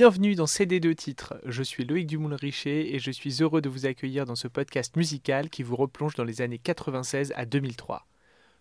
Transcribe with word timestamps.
Bienvenue 0.00 0.34
dans 0.34 0.46
CD2 0.46 0.94
titres. 0.94 1.34
Je 1.44 1.62
suis 1.62 1.84
Loïc 1.84 2.06
Dumoulin-Richer 2.06 2.94
et 2.94 2.98
je 2.98 3.10
suis 3.10 3.42
heureux 3.42 3.60
de 3.60 3.68
vous 3.68 3.84
accueillir 3.84 4.24
dans 4.24 4.34
ce 4.34 4.48
podcast 4.48 4.96
musical 4.96 5.50
qui 5.50 5.62
vous 5.62 5.76
replonge 5.76 6.14
dans 6.14 6.24
les 6.24 6.40
années 6.40 6.56
96 6.56 7.34
à 7.36 7.44
2003. 7.44 8.06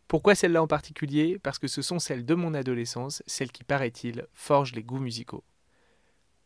Pourquoi 0.10 0.36
celle-là 0.36 0.62
en 0.62 0.68
particulier? 0.68 1.40
Parce 1.40 1.58
que 1.58 1.70
ce 1.70 1.82
sont 1.82 1.98
celles 1.98 2.26
de 2.26 2.36
mon 2.36 2.54
adolescence, 2.54 3.24
celles 3.26 3.54
qui, 3.54 3.64
paraît-il, 3.64 4.28
forgent 4.34 4.76
les 4.76 4.84
goûts 4.84 5.00
musicaux. 5.00 5.46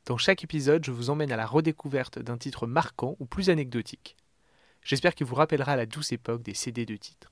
Dans 0.05 0.19
chaque 0.19 0.43
épisode, 0.43 0.86
je 0.86 0.91
vous 0.91 1.10
emmène 1.10 1.32
à 1.32 1.37
la 1.37 1.47
redécouverte 1.47 2.19
d'un 2.19 2.37
titre 2.37 2.68
marquant 2.68 3.15
ou 3.19 3.25
plus 3.25 3.50
anecdotique. 3.50 4.15
J'espère 4.83 5.15
qu'il 5.15 5.25
vous 5.25 5.33
rappellera 5.33 5.75
la 5.75 5.87
douce 5.87 6.11
époque 6.11 6.43
des 6.43 6.54
CD 6.54 6.86
de 6.86 6.97
titres. 6.97 7.32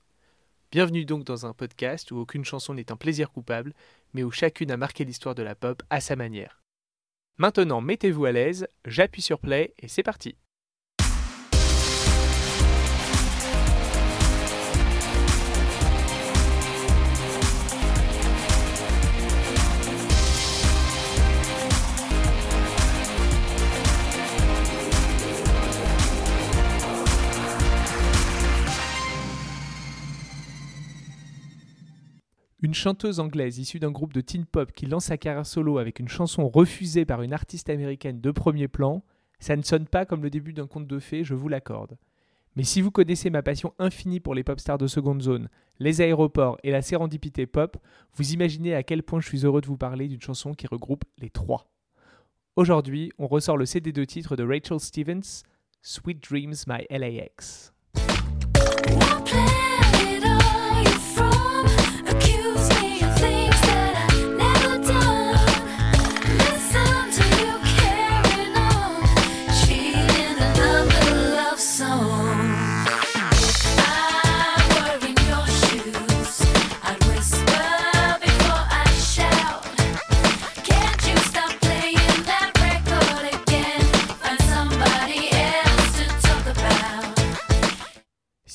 Bienvenue 0.71 1.05
donc 1.05 1.25
dans 1.25 1.45
un 1.45 1.53
podcast 1.53 2.09
où 2.09 2.17
aucune 2.17 2.43
chanson 2.43 2.73
n'est 2.73 2.91
un 2.91 2.97
plaisir 2.97 3.29
coupable, 3.29 3.75
mais 4.15 4.23
où 4.23 4.31
chacune 4.31 4.71
a 4.71 4.77
marqué 4.77 5.05
l'histoire 5.05 5.35
de 5.35 5.43
la 5.43 5.53
pop 5.53 5.83
à 5.91 6.01
sa 6.01 6.15
manière. 6.15 6.60
Maintenant, 7.37 7.81
mettez-vous 7.81 8.25
à 8.25 8.31
l'aise, 8.31 8.67
j'appuie 8.85 9.21
sur 9.21 9.39
play 9.39 9.73
et 9.79 9.87
c'est 9.87 10.03
parti. 10.03 10.37
Une 32.71 32.75
chanteuse 32.75 33.19
anglaise 33.19 33.59
issue 33.59 33.79
d'un 33.79 33.91
groupe 33.91 34.13
de 34.13 34.21
teen 34.21 34.45
pop 34.45 34.71
qui 34.71 34.85
lance 34.85 35.07
sa 35.07 35.17
carrière 35.17 35.45
solo 35.45 35.77
avec 35.77 35.99
une 35.99 36.07
chanson 36.07 36.47
refusée 36.47 37.03
par 37.03 37.21
une 37.21 37.33
artiste 37.33 37.69
américaine 37.69 38.21
de 38.21 38.31
premier 38.31 38.69
plan, 38.69 39.03
ça 39.41 39.57
ne 39.57 39.61
sonne 39.61 39.87
pas 39.87 40.05
comme 40.05 40.23
le 40.23 40.29
début 40.29 40.53
d'un 40.53 40.67
conte 40.67 40.87
de 40.87 40.97
fées, 40.97 41.25
je 41.25 41.33
vous 41.33 41.49
l'accorde. 41.49 41.97
Mais 42.55 42.63
si 42.63 42.79
vous 42.79 42.89
connaissez 42.89 43.29
ma 43.29 43.43
passion 43.43 43.73
infinie 43.77 44.21
pour 44.21 44.35
les 44.35 44.45
pop 44.45 44.57
stars 44.57 44.77
de 44.77 44.87
seconde 44.87 45.21
zone, 45.21 45.49
les 45.79 45.99
aéroports 45.99 46.59
et 46.63 46.71
la 46.71 46.81
sérendipité 46.81 47.45
pop, 47.45 47.75
vous 48.13 48.31
imaginez 48.31 48.73
à 48.73 48.83
quel 48.83 49.03
point 49.03 49.19
je 49.19 49.27
suis 49.27 49.45
heureux 49.45 49.59
de 49.59 49.67
vous 49.67 49.75
parler 49.75 50.07
d'une 50.07 50.21
chanson 50.21 50.53
qui 50.53 50.65
regroupe 50.67 51.03
les 51.17 51.29
trois. 51.29 51.69
Aujourd'hui, 52.55 53.11
on 53.17 53.27
ressort 53.27 53.57
le 53.57 53.65
CD 53.65 53.91
de 53.91 54.05
titre 54.05 54.37
de 54.37 54.45
Rachel 54.45 54.79
Stevens, 54.79 55.43
Sweet 55.81 56.23
Dreams 56.23 56.55
My 56.67 56.85
LAX. 56.89 57.73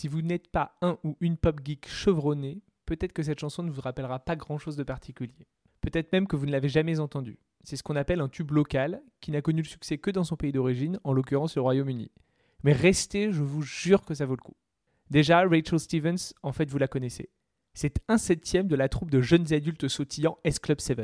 Si 0.07 0.13
vous 0.13 0.23
n'êtes 0.23 0.47
pas 0.47 0.77
un 0.83 0.99
ou 1.03 1.17
une 1.19 1.37
pop 1.37 1.61
geek 1.65 1.89
chevronné, 1.89 2.63
peut-être 2.85 3.13
que 3.13 3.25
cette 3.25 3.41
chanson 3.41 3.65
ne 3.65 3.73
vous 3.73 3.81
rappellera 3.81 4.21
pas 4.21 4.37
grand-chose 4.37 4.77
de 4.77 4.85
particulier. 4.85 5.49
Peut-être 5.81 6.13
même 6.13 6.29
que 6.29 6.37
vous 6.37 6.47
ne 6.47 6.53
l'avez 6.53 6.69
jamais 6.69 7.01
entendue. 7.01 7.41
C'est 7.65 7.75
ce 7.75 7.83
qu'on 7.83 7.97
appelle 7.97 8.21
un 8.21 8.29
tube 8.29 8.53
local, 8.53 9.03
qui 9.21 9.33
n'a 9.33 9.43
connu 9.43 9.63
le 9.63 9.67
succès 9.67 9.99
que 9.99 10.13
dans 10.13 10.23
son 10.23 10.37
pays 10.37 10.53
d'origine, 10.53 11.01
en 11.03 11.13
l'occurrence 11.13 11.57
le 11.57 11.63
Royaume-Uni. 11.63 12.13
Mais 12.63 12.73
restez, 12.73 13.33
je 13.33 13.43
vous 13.43 13.63
jure 13.63 14.05
que 14.05 14.15
ça 14.15 14.27
vaut 14.27 14.37
le 14.37 14.43
coup. 14.43 14.55
Déjà, 15.11 15.41
Rachel 15.41 15.81
Stevens, 15.81 16.35
en 16.45 16.53
fait, 16.53 16.71
vous 16.71 16.79
la 16.79 16.87
connaissez. 16.87 17.29
C'est 17.75 17.99
un 18.07 18.17
septième 18.17 18.69
de 18.69 18.77
la 18.77 18.89
troupe 18.89 19.11
de 19.11 19.21
jeunes 19.21 19.53
adultes 19.53 19.89
sautillants 19.89 20.39
S 20.45 20.61
Club 20.61 20.81
7. 20.81 21.01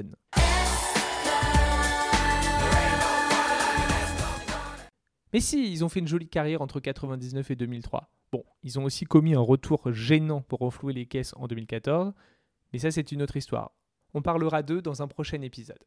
Mais 5.33 5.41
si, 5.41 5.73
ils 5.73 5.85
ont 5.85 5.89
fait 5.89 5.99
une 5.99 6.07
jolie 6.07 6.29
carrière 6.29 6.63
entre 6.63 6.77
1999 6.77 7.51
et 7.51 7.57
2003. 7.57 8.09
Bon, 8.33 8.45
ils 8.63 8.79
ont 8.79 8.85
aussi 8.85 9.05
commis 9.05 9.35
un 9.35 9.41
retour 9.41 9.93
gênant 9.93 10.41
pour 10.41 10.61
renflouer 10.61 10.95
les 10.95 11.05
caisses 11.05 11.35
en 11.37 11.47
2014, 11.47 12.15
mais 12.73 12.79
ça 12.79 12.91
c'est 12.91 13.13
une 13.13 13.21
autre 13.21 13.37
histoire. 13.37 13.73
On 14.15 14.23
parlera 14.23 14.63
d'eux 14.63 14.81
dans 14.81 15.03
un 15.03 15.09
prochain 15.09 15.43
épisode. 15.43 15.85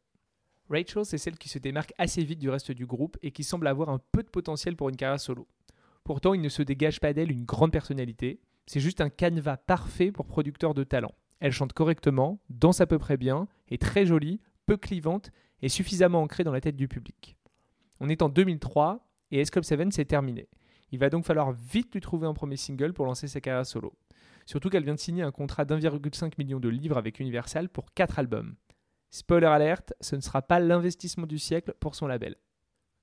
Rachel, 0.70 1.04
c'est 1.04 1.18
celle 1.18 1.38
qui 1.38 1.48
se 1.48 1.58
démarque 1.58 1.92
assez 1.98 2.22
vite 2.24 2.38
du 2.38 2.48
reste 2.48 2.70
du 2.70 2.86
groupe 2.86 3.16
et 3.22 3.32
qui 3.32 3.44
semble 3.44 3.66
avoir 3.66 3.88
un 3.88 4.00
peu 4.12 4.22
de 4.22 4.28
potentiel 4.28 4.76
pour 4.76 4.88
une 4.88 4.96
carrière 4.96 5.20
solo. 5.20 5.46
Pourtant, 6.04 6.34
il 6.34 6.40
ne 6.40 6.48
se 6.48 6.62
dégage 6.62 7.00
pas 7.00 7.12
d'elle 7.12 7.32
une 7.32 7.44
grande 7.44 7.72
personnalité, 7.72 8.40
c'est 8.66 8.80
juste 8.80 9.00
un 9.00 9.10
canevas 9.10 9.56
parfait 9.56 10.12
pour 10.12 10.26
producteur 10.26 10.74
de 10.74 10.84
talent. 10.84 11.12
Elle 11.40 11.52
chante 11.52 11.72
correctement, 11.72 12.40
danse 12.48 12.80
à 12.80 12.86
peu 12.86 12.98
près 12.98 13.16
bien, 13.16 13.48
est 13.68 13.80
très 13.80 14.06
jolie, 14.06 14.40
peu 14.66 14.76
clivante 14.76 15.30
et 15.62 15.68
suffisamment 15.68 16.22
ancrée 16.22 16.44
dans 16.44 16.52
la 16.52 16.60
tête 16.60 16.76
du 16.76 16.88
public. 16.88 17.36
On 18.00 18.08
est 18.08 18.22
en 18.22 18.28
2003 18.28 19.04
et 19.32 19.40
S 19.40 19.50
Club 19.50 19.64
7 19.64 19.92
s'est 19.92 20.04
terminé. 20.04 20.48
Il 20.92 20.98
va 20.98 21.10
donc 21.10 21.24
falloir 21.24 21.52
vite 21.52 21.92
lui 21.94 22.00
trouver 22.00 22.26
un 22.26 22.34
premier 22.34 22.56
single 22.56 22.92
pour 22.92 23.06
lancer 23.06 23.28
sa 23.28 23.40
carrière 23.40 23.66
solo. 23.66 23.94
Surtout 24.46 24.70
qu'elle 24.70 24.84
vient 24.84 24.94
de 24.94 25.00
signer 25.00 25.22
un 25.22 25.32
contrat 25.32 25.64
d'1,5 25.64 26.32
million 26.38 26.60
de 26.60 26.68
livres 26.68 26.96
avec 26.96 27.18
Universal 27.18 27.68
pour 27.68 27.92
4 27.94 28.18
albums. 28.18 28.54
Spoiler 29.10 29.46
alerte, 29.46 29.94
ce 30.00 30.14
ne 30.16 30.20
sera 30.20 30.42
pas 30.42 30.60
l'investissement 30.60 31.26
du 31.26 31.38
siècle 31.38 31.74
pour 31.80 31.94
son 31.94 32.06
label. 32.06 32.36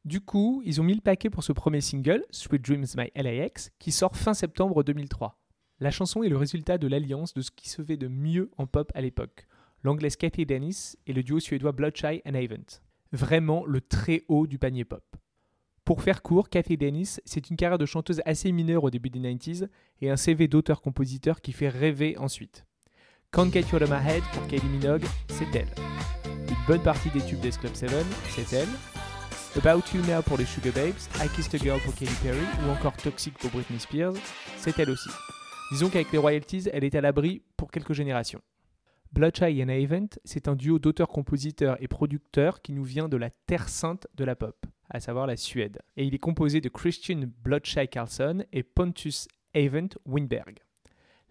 Du 0.05 0.21
coup, 0.21 0.61
ils 0.65 0.81
ont 0.81 0.83
mis 0.83 0.95
le 0.95 1.01
paquet 1.01 1.29
pour 1.29 1.43
ce 1.43 1.53
premier 1.53 1.81
single, 1.81 2.25
Sweet 2.29 2.61
Dreams 2.61 2.87
My 2.97 3.09
LAX, 3.15 3.71
qui 3.79 3.91
sort 3.91 4.15
fin 4.15 4.33
septembre 4.33 4.83
2003. 4.83 5.39
La 5.79 5.91
chanson 5.91 6.23
est 6.23 6.29
le 6.29 6.37
résultat 6.37 6.77
de 6.77 6.87
l'alliance 6.87 7.33
de 7.33 7.41
ce 7.41 7.51
qui 7.51 7.69
se 7.69 7.81
fait 7.81 7.97
de 7.97 8.07
mieux 8.07 8.51
en 8.57 8.67
pop 8.67 8.91
à 8.95 9.01
l'époque, 9.01 9.47
l'anglaise 9.81 10.15
Kathy 10.15 10.45
Dennis 10.45 10.95
et 11.07 11.13
le 11.13 11.23
duo 11.23 11.39
suédois 11.39 11.71
Bloodshy 11.71 12.21
and 12.25 12.35
Avent. 12.35 12.81
Vraiment 13.11 13.65
le 13.65 13.81
très 13.81 14.23
haut 14.27 14.45
du 14.45 14.59
panier 14.59 14.85
pop. 14.85 15.03
Pour 15.85 16.01
faire 16.01 16.21
court, 16.21 16.49
Kathy 16.49 16.77
Dennis, 16.77 17.19
c'est 17.25 17.49
une 17.49 17.57
carrière 17.57 17.77
de 17.77 17.85
chanteuse 17.85 18.21
assez 18.25 18.53
mineure 18.53 18.85
au 18.85 18.89
début 18.89 19.09
des 19.09 19.19
90s 19.19 19.67
et 19.99 20.09
un 20.09 20.15
CV 20.15 20.47
d'auteur-compositeur 20.47 21.41
qui 21.41 21.51
fait 21.51 21.67
rêver 21.67 22.17
ensuite. 22.17 22.65
Can't 23.33 23.51
Get 23.51 23.65
You 23.69 23.75
Out 23.75 23.81
of 23.81 23.89
My 23.89 23.97
Head 23.97 24.23
pour 24.31 24.47
Kylie 24.47 24.69
Minogue, 24.69 25.03
c'est 25.27 25.53
elle. 25.53 25.67
Une 26.47 26.67
bonne 26.67 26.81
partie 26.81 27.09
des 27.09 27.19
tubes 27.19 27.41
des 27.41 27.51
Club 27.51 27.75
7, 27.75 27.91
c'est 28.29 28.53
elle. 28.55 28.69
About 29.57 29.83
You 29.93 30.01
Now 30.07 30.21
pour 30.21 30.37
les 30.37 30.45
Sugar 30.45 30.71
Babes, 30.73 30.95
I 31.21 31.27
Kissed 31.35 31.53
a 31.55 31.57
Girl 31.57 31.81
pour 31.81 31.93
Katy 31.95 32.15
Perry 32.23 32.45
ou 32.65 32.71
encore 32.71 32.95
Toxic 32.95 33.37
pour 33.37 33.51
Britney 33.51 33.79
Spears, 33.79 34.13
c'est 34.55 34.79
elle 34.79 34.89
aussi. 34.89 35.09
Disons 35.73 35.89
qu'avec 35.89 36.13
les 36.13 36.17
royalties, 36.17 36.69
elle 36.71 36.85
est 36.85 36.95
à 36.95 37.01
l'abri 37.01 37.41
pour 37.57 37.71
quelques 37.71 37.93
générations. 37.93 38.41
Bloodshy 39.11 39.61
and 39.61 39.67
Avent, 39.67 40.17
c'est 40.23 40.47
un 40.47 40.55
duo 40.55 40.79
d'auteurs-compositeurs 40.79 41.75
et 41.81 41.89
producteurs 41.89 42.61
qui 42.61 42.71
nous 42.71 42.85
vient 42.85 43.09
de 43.09 43.17
la 43.17 43.31
terre 43.47 43.67
sainte 43.67 44.07
de 44.15 44.23
la 44.23 44.37
pop 44.37 44.65
à 44.93 44.99
savoir 44.99 45.27
la 45.27 45.35
Suède. 45.35 45.79
Et 45.97 46.05
il 46.05 46.13
est 46.13 46.19
composé 46.19 46.61
de 46.61 46.69
Christian 46.69 47.23
Bloodshy 47.43 47.87
Carlson 47.89 48.45
et 48.53 48.63
Pontus 48.63 49.27
Avent 49.55 49.89
Winberg. 50.05 50.59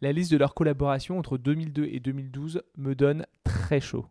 La 0.00 0.12
liste 0.12 0.32
de 0.32 0.36
leurs 0.36 0.54
collaborations 0.54 1.18
entre 1.18 1.38
2002 1.38 1.84
et 1.84 2.00
2012 2.00 2.62
me 2.76 2.94
donne 2.94 3.24
très 3.44 3.80
chaud. 3.80 4.06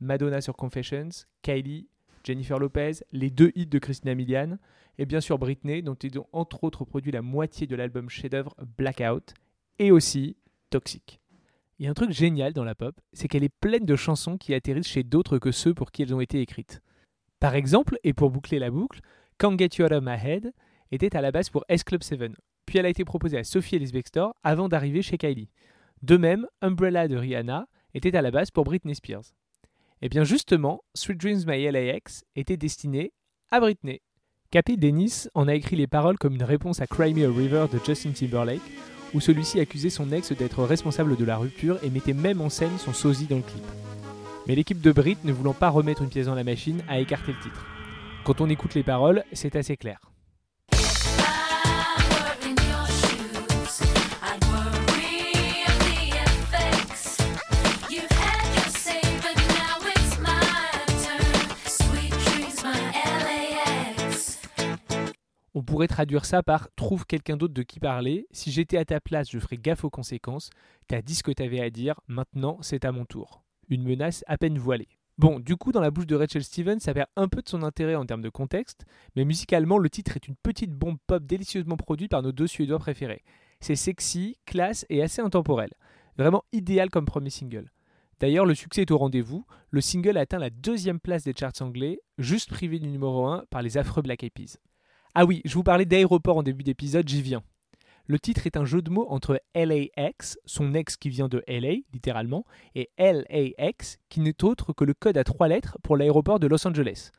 Madonna 0.00 0.40
sur 0.40 0.56
Confessions, 0.56 1.10
Kylie, 1.42 1.88
Jennifer 2.24 2.58
Lopez, 2.58 3.04
les 3.12 3.30
deux 3.30 3.52
hits 3.54 3.66
de 3.66 3.78
Christina 3.78 4.16
Milian, 4.16 4.58
et 4.98 5.06
bien 5.06 5.20
sûr 5.20 5.38
Britney, 5.38 5.82
dont 5.82 5.94
ils 5.94 6.18
ont 6.18 6.26
entre 6.32 6.64
autres 6.64 6.84
produit 6.84 7.12
la 7.12 7.22
moitié 7.22 7.68
de 7.68 7.76
l'album 7.76 8.10
chef-d'œuvre 8.10 8.54
Blackout, 8.76 9.32
et 9.78 9.92
aussi 9.92 10.36
Toxic. 10.70 11.20
Il 11.78 11.84
y 11.84 11.88
a 11.88 11.90
un 11.92 11.94
truc 11.94 12.10
génial 12.10 12.52
dans 12.52 12.64
la 12.64 12.74
pop, 12.74 13.00
c'est 13.12 13.28
qu'elle 13.28 13.44
est 13.44 13.48
pleine 13.48 13.86
de 13.86 13.94
chansons 13.94 14.36
qui 14.36 14.54
atterrissent 14.54 14.88
chez 14.88 15.04
d'autres 15.04 15.38
que 15.38 15.52
ceux 15.52 15.72
pour 15.72 15.92
qui 15.92 16.02
elles 16.02 16.14
ont 16.14 16.20
été 16.20 16.40
écrites. 16.40 16.82
Par 17.40 17.54
exemple, 17.54 17.98
et 18.02 18.12
pour 18.12 18.30
boucler 18.30 18.58
la 18.58 18.70
boucle, 18.70 19.00
Can't 19.38 19.56
Get 19.58 19.70
You 19.78 19.84
Out 19.84 19.92
of 19.92 20.02
My 20.02 20.16
Head 20.22 20.52
était 20.90 21.16
à 21.16 21.20
la 21.20 21.30
base 21.30 21.50
pour 21.50 21.64
S 21.68 21.84
Club 21.84 22.02
7, 22.02 22.32
puis 22.66 22.78
elle 22.78 22.86
a 22.86 22.88
été 22.88 23.04
proposée 23.04 23.38
à 23.38 23.44
Sophie 23.44 23.76
Ellis 23.76 23.92
Bextor 23.92 24.34
avant 24.42 24.68
d'arriver 24.68 25.02
chez 25.02 25.18
Kylie. 25.18 25.50
De 26.02 26.16
même, 26.16 26.46
Umbrella 26.62 27.08
de 27.08 27.16
Rihanna 27.16 27.66
était 27.94 28.16
à 28.16 28.22
la 28.22 28.30
base 28.30 28.50
pour 28.50 28.64
Britney 28.64 28.94
Spears. 28.94 29.32
Et 30.00 30.06
eh 30.06 30.08
bien 30.08 30.22
justement, 30.22 30.84
Sweet 30.94 31.18
Dreams 31.18 31.42
My 31.46 31.70
LAX 31.70 32.24
était 32.36 32.56
destiné 32.56 33.12
à 33.50 33.58
Britney. 33.58 34.00
Kathy 34.50 34.76
Dennis 34.76 35.28
en 35.34 35.48
a 35.48 35.54
écrit 35.54 35.76
les 35.76 35.86
paroles 35.86 36.18
comme 36.18 36.34
une 36.34 36.44
réponse 36.44 36.80
à 36.80 36.86
Cry 36.86 37.14
Me 37.14 37.26
a 37.26 37.32
River 37.32 37.66
de 37.72 37.78
Justin 37.84 38.12
Timberlake, 38.12 38.62
où 39.12 39.20
celui-ci 39.20 39.60
accusait 39.60 39.90
son 39.90 40.12
ex 40.12 40.32
d'être 40.32 40.62
responsable 40.62 41.16
de 41.16 41.24
la 41.24 41.36
rupture 41.36 41.82
et 41.82 41.90
mettait 41.90 42.14
même 42.14 42.40
en 42.40 42.48
scène 42.48 42.78
son 42.78 42.92
sosie 42.92 43.26
dans 43.26 43.36
le 43.36 43.42
clip. 43.42 43.64
Mais 44.48 44.54
l'équipe 44.54 44.80
de 44.80 44.90
Brit, 44.92 45.18
ne 45.24 45.32
voulant 45.32 45.52
pas 45.52 45.68
remettre 45.68 46.02
une 46.02 46.08
pièce 46.08 46.26
dans 46.26 46.34
la 46.34 46.42
machine, 46.42 46.82
a 46.88 46.98
écarté 46.98 47.32
le 47.32 47.38
titre. 47.38 47.66
Quand 48.24 48.40
on 48.40 48.48
écoute 48.48 48.74
les 48.74 48.82
paroles, 48.82 49.22
c'est 49.32 49.54
assez 49.56 49.76
clair. 49.76 50.00
My 60.20 60.48
pourrait 65.68 65.86
traduire 65.86 66.24
ça 66.24 66.42
par 66.42 66.68
trouve 66.76 67.04
quelqu'un 67.04 67.36
d'autre 67.36 67.52
de 67.52 67.62
qui 67.62 67.78
parler. 67.78 68.26
Si 68.32 68.50
j'étais 68.50 68.78
à 68.78 68.84
ta 68.84 69.00
place, 69.00 69.30
je 69.30 69.38
ferais 69.38 69.58
gaffe 69.58 69.84
aux 69.84 69.90
conséquences. 69.90 70.48
T'as 70.86 71.02
dit 71.02 71.14
ce 71.14 71.22
que 71.22 71.30
t'avais 71.30 71.60
à 71.60 71.68
dire, 71.68 72.00
maintenant 72.08 72.58
c'est 72.62 72.86
à 72.86 72.90
mon 72.90 73.04
tour. 73.04 73.42
Une 73.68 73.82
menace 73.82 74.24
à 74.26 74.38
peine 74.38 74.58
voilée. 74.58 74.88
Bon, 75.18 75.40
du 75.40 75.56
coup, 75.56 75.72
dans 75.72 75.80
la 75.80 75.90
bouche 75.90 76.06
de 76.06 76.14
Rachel 76.14 76.44
Stevens, 76.44 76.78
ça 76.78 76.94
perd 76.94 77.08
un 77.16 77.26
peu 77.26 77.42
de 77.42 77.48
son 77.48 77.64
intérêt 77.64 77.96
en 77.96 78.06
termes 78.06 78.22
de 78.22 78.28
contexte, 78.28 78.84
mais 79.16 79.24
musicalement, 79.24 79.78
le 79.78 79.90
titre 79.90 80.14
est 80.14 80.28
une 80.28 80.36
petite 80.36 80.72
bombe 80.72 80.98
pop 81.08 81.24
délicieusement 81.24 81.76
produite 81.76 82.12
par 82.12 82.22
nos 82.22 82.30
deux 82.30 82.46
Suédois 82.46 82.78
préférés. 82.78 83.24
C'est 83.60 83.74
sexy, 83.74 84.36
classe 84.46 84.86
et 84.88 85.02
assez 85.02 85.20
intemporel. 85.20 85.70
Vraiment 86.16 86.44
idéal 86.52 86.88
comme 86.90 87.04
premier 87.04 87.30
single. 87.30 87.72
D'ailleurs, 88.20 88.46
le 88.46 88.54
succès 88.54 88.82
est 88.82 88.90
au 88.90 88.98
rendez-vous. 88.98 89.44
Le 89.70 89.80
single 89.80 90.16
atteint 90.16 90.38
la 90.38 90.50
deuxième 90.50 91.00
place 91.00 91.24
des 91.24 91.34
charts 91.36 91.62
anglais, 91.62 92.00
juste 92.18 92.50
privé 92.50 92.78
du 92.78 92.88
numéro 92.88 93.26
1 93.26 93.44
par 93.50 93.62
les 93.62 93.76
affreux 93.76 94.02
Black 94.02 94.22
Eyed 94.22 94.32
Peas. 94.32 94.58
Ah 95.14 95.24
oui, 95.24 95.42
je 95.44 95.54
vous 95.54 95.64
parlais 95.64 95.84
d'aéroport 95.84 96.36
en 96.36 96.42
début 96.42 96.62
d'épisode, 96.64 97.08
j'y 97.08 97.22
viens. 97.22 97.42
Le 98.10 98.18
titre 98.18 98.46
est 98.46 98.56
un 98.56 98.64
jeu 98.64 98.80
de 98.80 98.88
mots 98.88 99.06
entre 99.10 99.38
LAX, 99.54 100.38
son 100.46 100.72
ex 100.72 100.96
qui 100.96 101.10
vient 101.10 101.28
de 101.28 101.44
LA, 101.46 101.74
littéralement, 101.92 102.46
et 102.74 102.88
LAX, 102.98 103.98
qui 104.08 104.20
n'est 104.20 104.42
autre 104.44 104.72
que 104.72 104.84
le 104.84 104.94
code 104.94 105.18
à 105.18 105.24
trois 105.24 105.46
lettres 105.46 105.76
pour 105.82 105.94
l'aéroport 105.94 106.40
de 106.40 106.46
Los 106.46 106.66
Angeles. 106.66 107.10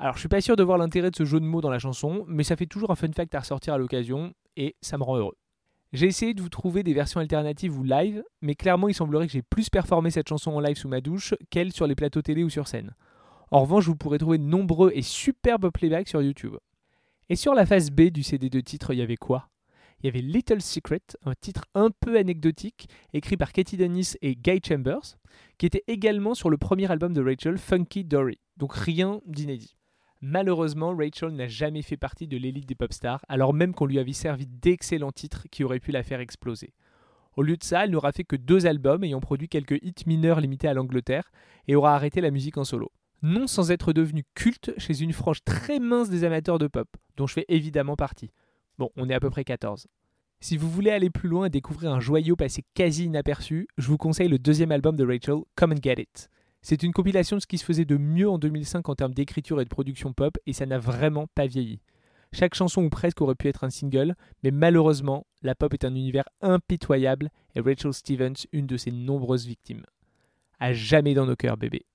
Alors 0.00 0.14
je 0.14 0.18
suis 0.18 0.28
pas 0.28 0.40
sûr 0.40 0.56
de 0.56 0.64
voir 0.64 0.76
l'intérêt 0.76 1.12
de 1.12 1.16
ce 1.16 1.24
jeu 1.24 1.38
de 1.38 1.44
mots 1.44 1.60
dans 1.60 1.70
la 1.70 1.78
chanson, 1.78 2.24
mais 2.26 2.42
ça 2.42 2.56
fait 2.56 2.66
toujours 2.66 2.90
un 2.90 2.96
fun 2.96 3.12
fact 3.12 3.32
à 3.36 3.40
ressortir 3.40 3.74
à 3.74 3.78
l'occasion, 3.78 4.34
et 4.56 4.74
ça 4.80 4.98
me 4.98 5.04
rend 5.04 5.18
heureux. 5.18 5.36
J'ai 5.92 6.06
essayé 6.06 6.34
de 6.34 6.42
vous 6.42 6.48
trouver 6.48 6.82
des 6.82 6.94
versions 6.94 7.20
alternatives 7.20 7.78
ou 7.78 7.84
live, 7.84 8.24
mais 8.42 8.56
clairement 8.56 8.88
il 8.88 8.94
semblerait 8.94 9.28
que 9.28 9.32
j'ai 9.32 9.42
plus 9.42 9.70
performé 9.70 10.10
cette 10.10 10.28
chanson 10.28 10.50
en 10.50 10.58
live 10.58 10.76
sous 10.76 10.88
ma 10.88 11.00
douche 11.00 11.34
qu'elle 11.48 11.72
sur 11.72 11.86
les 11.86 11.94
plateaux 11.94 12.22
télé 12.22 12.42
ou 12.42 12.50
sur 12.50 12.66
scène. 12.66 12.96
En 13.52 13.60
revanche, 13.60 13.86
vous 13.86 13.94
pourrez 13.94 14.18
trouver 14.18 14.38
de 14.38 14.42
nombreux 14.42 14.90
et 14.96 15.02
superbes 15.02 15.70
playbacks 15.70 16.08
sur 16.08 16.22
YouTube. 16.22 16.56
Et 17.28 17.36
sur 17.36 17.54
la 17.54 17.66
phase 17.66 17.92
B 17.92 18.10
du 18.10 18.24
CD 18.24 18.50
de 18.50 18.58
titre, 18.58 18.92
il 18.92 18.98
y 18.98 19.02
avait 19.02 19.16
quoi? 19.16 19.48
Il 20.04 20.08
y 20.08 20.10
avait 20.10 20.20
Little 20.20 20.60
Secret, 20.60 21.00
un 21.24 21.32
titre 21.32 21.64
un 21.74 21.88
peu 21.88 22.18
anecdotique, 22.18 22.90
écrit 23.14 23.38
par 23.38 23.52
Katie 23.52 23.78
Dennis 23.78 24.18
et 24.20 24.36
Guy 24.36 24.60
Chambers, 24.62 25.16
qui 25.56 25.64
était 25.64 25.82
également 25.86 26.34
sur 26.34 26.50
le 26.50 26.58
premier 26.58 26.90
album 26.90 27.14
de 27.14 27.24
Rachel, 27.24 27.56
Funky 27.56 28.04
Dory, 28.04 28.38
donc 28.58 28.74
rien 28.74 29.22
d'inédit. 29.24 29.76
Malheureusement, 30.20 30.94
Rachel 30.94 31.30
n'a 31.30 31.48
jamais 31.48 31.80
fait 31.80 31.96
partie 31.96 32.28
de 32.28 32.36
l'élite 32.36 32.66
des 32.66 32.74
pop 32.74 32.92
stars, 32.92 33.24
alors 33.30 33.54
même 33.54 33.72
qu'on 33.72 33.86
lui 33.86 33.98
avait 33.98 34.12
servi 34.12 34.46
d'excellents 34.46 35.10
titres 35.10 35.46
qui 35.50 35.64
auraient 35.64 35.80
pu 35.80 35.90
la 35.90 36.02
faire 36.02 36.20
exploser. 36.20 36.74
Au 37.38 37.42
lieu 37.42 37.56
de 37.56 37.64
ça, 37.64 37.84
elle 37.84 37.90
n'aura 37.90 38.12
fait 38.12 38.24
que 38.24 38.36
deux 38.36 38.66
albums 38.66 39.04
ayant 39.04 39.20
produit 39.20 39.48
quelques 39.48 39.82
hits 39.82 40.04
mineurs 40.04 40.42
limités 40.42 40.68
à 40.68 40.74
l'Angleterre 40.74 41.32
et 41.66 41.76
aura 41.76 41.94
arrêté 41.94 42.20
la 42.20 42.30
musique 42.30 42.58
en 42.58 42.64
solo. 42.64 42.92
Non 43.22 43.46
sans 43.46 43.70
être 43.70 43.94
devenue 43.94 44.24
culte 44.34 44.74
chez 44.76 45.00
une 45.00 45.14
frange 45.14 45.42
très 45.44 45.80
mince 45.80 46.10
des 46.10 46.24
amateurs 46.24 46.58
de 46.58 46.66
pop, 46.66 46.94
dont 47.16 47.26
je 47.26 47.32
fais 47.32 47.46
évidemment 47.48 47.96
partie. 47.96 48.32
Bon, 48.78 48.90
on 48.96 49.08
est 49.08 49.14
à 49.14 49.20
peu 49.20 49.30
près 49.30 49.44
14. 49.44 49.86
Si 50.40 50.56
vous 50.56 50.68
voulez 50.68 50.90
aller 50.90 51.10
plus 51.10 51.28
loin 51.28 51.46
et 51.46 51.50
découvrir 51.50 51.92
un 51.92 52.00
joyau 52.00 52.36
passé 52.36 52.64
quasi 52.74 53.04
inaperçu, 53.04 53.68
je 53.78 53.86
vous 53.86 53.96
conseille 53.96 54.28
le 54.28 54.38
deuxième 54.38 54.72
album 54.72 54.96
de 54.96 55.06
Rachel, 55.06 55.42
Come 55.54 55.72
and 55.72 55.82
Get 55.82 56.02
It. 56.02 56.28
C'est 56.60 56.82
une 56.82 56.92
compilation 56.92 57.36
de 57.36 57.40
ce 57.40 57.46
qui 57.46 57.58
se 57.58 57.64
faisait 57.64 57.84
de 57.84 57.96
mieux 57.96 58.28
en 58.28 58.38
2005 58.38 58.88
en 58.88 58.94
termes 58.94 59.14
d'écriture 59.14 59.60
et 59.60 59.64
de 59.64 59.68
production 59.68 60.12
pop, 60.12 60.36
et 60.46 60.52
ça 60.52 60.66
n'a 60.66 60.78
vraiment 60.78 61.26
pas 61.34 61.46
vieilli. 61.46 61.80
Chaque 62.32 62.54
chanson 62.54 62.82
ou 62.82 62.90
presque 62.90 63.20
aurait 63.20 63.36
pu 63.36 63.48
être 63.48 63.64
un 63.64 63.70
single, 63.70 64.16
mais 64.42 64.50
malheureusement, 64.50 65.24
la 65.42 65.54
pop 65.54 65.72
est 65.72 65.84
un 65.84 65.94
univers 65.94 66.28
impitoyable 66.40 67.30
et 67.54 67.60
Rachel 67.60 67.92
Stevens 67.92 68.46
une 68.52 68.66
de 68.66 68.76
ses 68.76 68.90
nombreuses 68.90 69.46
victimes. 69.46 69.84
À 70.58 70.72
jamais 70.72 71.14
dans 71.14 71.26
nos 71.26 71.36
cœurs, 71.36 71.56
bébé. 71.56 71.86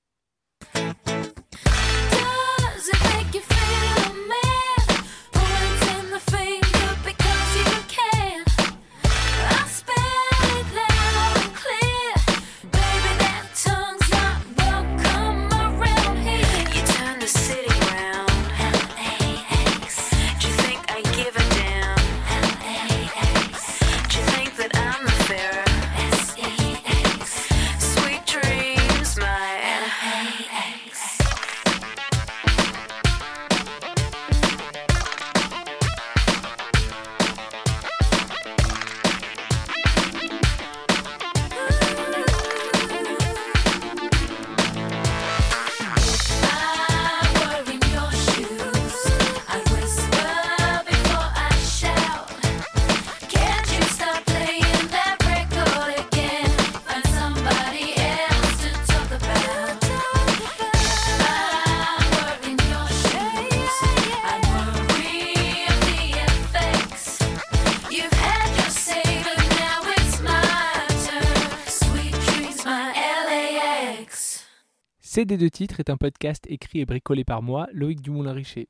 CD 75.20 75.36
de 75.36 75.50
titres 75.50 75.82
est 75.82 75.90
un 75.90 75.98
podcast 75.98 76.46
écrit 76.48 76.80
et 76.80 76.86
bricolé 76.86 77.26
par 77.26 77.42
moi, 77.42 77.68
Loïc 77.74 78.00
Dumoulin-Richer. 78.00 78.70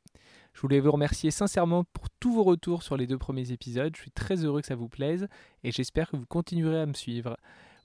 Je 0.56 0.62
voulais 0.62 0.80
vous 0.80 0.92
remercier 0.92 1.30
sincèrement 1.30 1.84
pour 1.94 2.10
tous 2.20 2.34
vos 2.34 2.42
retours 2.42 2.82
sur 2.82 2.98
les 2.98 3.06
deux 3.06 3.20
premiers 3.20 3.52
épisodes. 3.52 3.96
Je 3.96 4.02
suis 4.02 4.10
très 4.10 4.44
heureux 4.44 4.62
que 4.62 4.66
ça 4.66 4.74
vous 4.74 4.90
plaise 4.90 5.28
et 5.64 5.72
j'espère 5.72 6.10
que 6.10 6.18
vous 6.18 6.26
continuerez 6.26 6.80
à 6.80 6.88
me 6.88 6.96
suivre. 6.96 7.38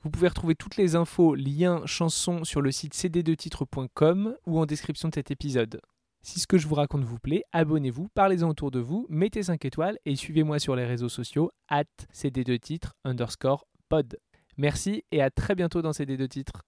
Vous 0.02 0.08
pouvez 0.08 0.28
retrouver 0.28 0.55
toutes 0.55 0.79
les 0.79 0.96
infos, 0.96 1.34
liens, 1.34 1.82
chansons 1.84 2.44
sur 2.44 2.62
le 2.62 2.72
site 2.72 2.94
cd2titres.com 2.94 4.34
ou 4.46 4.58
en 4.58 4.65
description 4.65 5.10
de 5.10 5.15
cet 5.15 5.31
épisode. 5.31 5.82
Si 6.22 6.41
ce 6.41 6.46
que 6.46 6.56
je 6.56 6.67
vous 6.67 6.77
raconte 6.77 7.05
vous 7.05 7.19
plaît, 7.19 7.44
abonnez-vous, 7.53 8.08
parlez-en 8.15 8.48
autour 8.48 8.70
de 8.70 8.81
vous, 8.81 9.05
mettez 9.10 9.43
5 9.43 9.62
étoiles 9.62 9.98
et 10.06 10.17
suivez-moi 10.17 10.58
sur 10.58 10.74
les 10.74 10.86
réseaux 10.86 11.10
sociaux 11.10 11.50
at 11.69 11.84
cd2titres 12.15 12.93
underscore 13.05 13.67
pod. 13.91 14.17
Merci 14.56 15.05
et 15.12 15.20
à 15.20 15.29
très 15.29 15.55
bientôt 15.55 15.82
dans 15.82 15.91
CD2 15.91 16.29
titres. 16.29 16.62